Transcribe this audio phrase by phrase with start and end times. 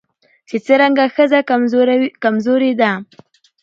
[0.47, 1.39] چې څرنګه ښځه
[2.23, 2.91] کمزورې ده